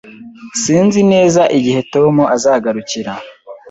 [0.61, 3.13] Sinzi neza igihe Tom azagarukira.